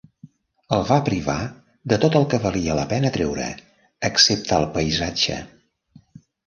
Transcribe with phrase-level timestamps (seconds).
[0.77, 1.35] El va privar
[1.93, 3.47] de tot el que valia la pena treure,
[4.13, 5.41] excepte el paisatge.